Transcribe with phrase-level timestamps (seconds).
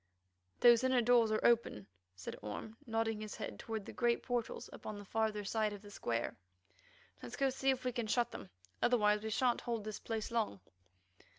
[0.61, 4.97] "Those inner doors are open," said Orme, nodding his head toward the great portals upon
[4.97, 6.35] the farther side of the square.
[7.21, 8.49] "Let's go see if we can shut them.
[8.81, 10.59] Otherwise we shan't hold this place long."